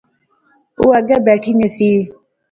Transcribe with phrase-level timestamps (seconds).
[0.79, 1.89] او اگے بیٹھی نی سی